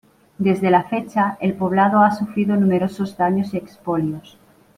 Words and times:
Desde 0.39 0.71
la 0.71 0.85
fecha, 0.85 1.37
el 1.41 1.53
poblado 1.53 1.99
ha 2.01 2.09
sufrido 2.09 2.55
numerosos 2.55 3.15
daños 3.17 3.53
y 3.53 3.57
expolios. 3.57 4.39